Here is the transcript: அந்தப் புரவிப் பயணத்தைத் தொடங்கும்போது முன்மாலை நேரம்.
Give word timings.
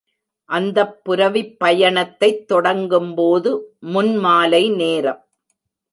அந்தப் 0.49 1.03
புரவிப் 1.03 1.59
பயணத்தைத் 1.59 2.47
தொடங்கும்போது 2.47 3.51
முன்மாலை 3.89 4.69
நேரம். 4.71 5.21